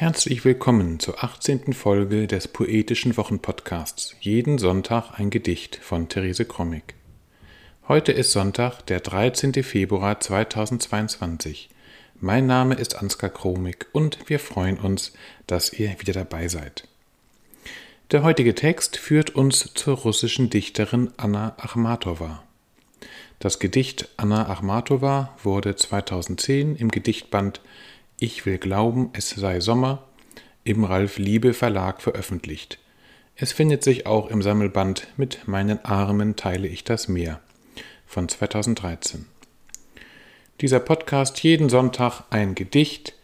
[0.00, 1.74] Herzlich willkommen zur 18.
[1.74, 6.94] Folge des Poetischen Wochenpodcasts Jeden Sonntag ein Gedicht von Therese Krommig.
[7.86, 9.62] Heute ist Sonntag, der 13.
[9.62, 11.68] Februar 2022.
[12.18, 15.12] Mein Name ist Ansgar Kromig und wir freuen uns,
[15.46, 16.88] dass ihr wieder dabei seid.
[18.10, 22.42] Der heutige Text führt uns zur russischen Dichterin Anna Achmatowa.
[23.38, 27.60] Das Gedicht Anna Achmatowa wurde 2010 im Gedichtband
[28.20, 30.06] ich will glauben, es sei Sommer
[30.62, 32.78] im Ralf Liebe Verlag veröffentlicht.
[33.34, 37.40] Es findet sich auch im Sammelband Mit meinen Armen teile ich das Meer
[38.06, 39.24] von 2013.
[40.60, 43.14] Dieser Podcast jeden Sonntag ein Gedicht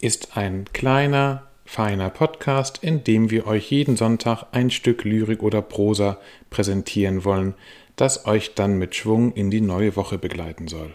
[0.00, 5.60] ist ein kleiner, feiner Podcast, in dem wir euch jeden Sonntag ein Stück Lyrik oder
[5.60, 6.18] Prosa
[6.48, 7.52] präsentieren wollen,
[7.96, 10.94] das euch dann mit Schwung in die neue Woche begleiten soll.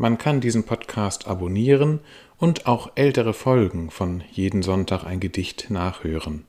[0.00, 1.98] Man kann diesen Podcast abonnieren
[2.36, 6.44] und auch ältere Folgen von Jeden Sonntag ein Gedicht nachhören.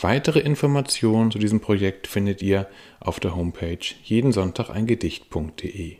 [0.00, 2.66] Weitere Informationen zu diesem Projekt findet ihr
[2.98, 5.98] auf der Homepage jedensonntageingedicht.de.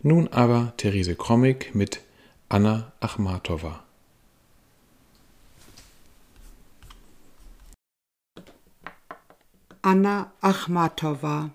[0.00, 2.00] Nun aber Therese Krommig mit
[2.48, 3.84] Anna Achmatowa.
[9.82, 11.50] Anna Achmatowa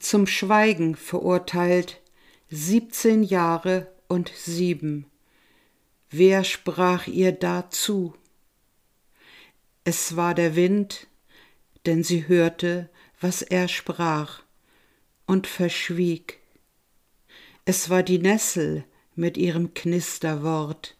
[0.00, 2.01] zum Schweigen verurteilt
[2.54, 5.06] 17 Jahre und sieben.
[6.10, 8.12] Wer sprach ihr dazu?
[9.84, 11.06] Es war der Wind,
[11.86, 14.42] denn sie hörte, was er sprach,
[15.26, 16.40] und verschwieg.
[17.64, 20.94] Es war die Nessel mit ihrem Knisterwort,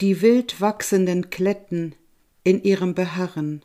[0.00, 1.94] die wild wachsenden Kletten
[2.42, 3.62] in ihrem Beharren,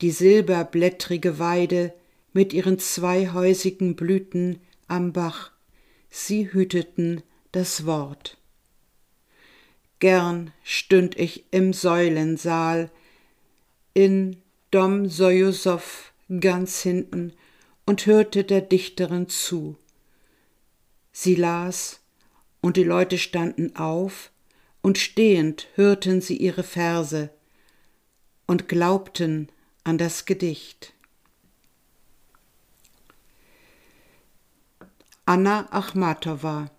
[0.00, 1.94] die silberblättrige Weide
[2.32, 5.52] mit ihren zweihäusigen Blüten am Bach,
[6.10, 7.22] sie hüteten
[7.52, 8.36] das Wort.
[10.00, 12.90] Gern stünd ich im Säulensaal
[13.94, 14.36] in
[14.70, 17.32] Dom Sojusow ganz hinten
[17.86, 19.76] und hörte der Dichterin zu.
[21.12, 22.00] Sie las,
[22.60, 24.30] und die Leute standen auf,
[24.82, 27.30] und stehend hörten sie ihre Verse
[28.46, 29.48] und glaubten
[29.84, 30.94] an das Gedicht.
[35.32, 36.72] Anna Achmatowa.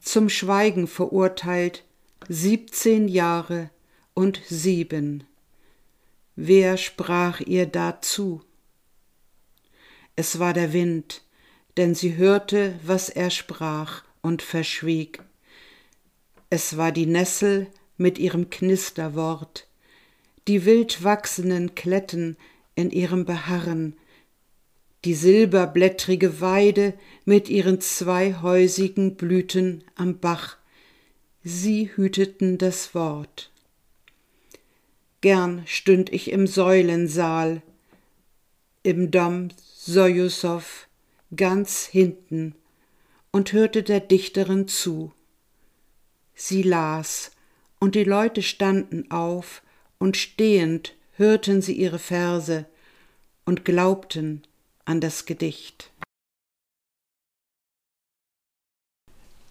[0.00, 1.84] Zum Schweigen verurteilt,
[2.26, 3.68] siebzehn Jahre
[4.14, 5.24] und sieben.
[6.36, 8.40] Wer sprach ihr dazu?
[10.16, 11.20] Es war der Wind,
[11.76, 15.22] denn sie hörte, was er sprach und verschwieg.
[16.48, 17.66] Es war die Nessel
[17.98, 19.68] mit ihrem Knisterwort,
[20.46, 22.38] die wild wachsenden Kletten
[22.74, 23.98] in ihrem Beharren,
[25.04, 26.94] die silberblättrige Weide
[27.24, 30.56] mit ihren zweihäusigen Blüten am Bach,
[31.44, 33.50] sie hüteten das Wort.
[35.20, 37.62] Gern stünd ich im Säulensaal,
[38.82, 40.88] im Dom Sojusow
[41.34, 42.54] ganz hinten
[43.30, 45.12] und hörte der Dichterin zu.
[46.34, 47.32] Sie las,
[47.80, 49.62] und die Leute standen auf,
[49.98, 52.66] und stehend hörten sie ihre Verse
[53.44, 54.42] und glaubten,
[54.88, 55.90] an das Gedicht.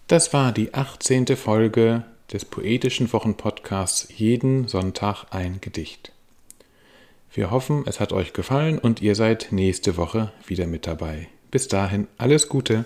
[0.08, 1.36] Das war die 18.
[1.36, 6.12] Folge des Poetischen Wochenpodcasts Jeden Sonntag ein Gedicht.
[7.32, 11.28] Wir hoffen, es hat euch gefallen und ihr seid nächste Woche wieder mit dabei.
[11.52, 12.84] Bis dahin alles Gute.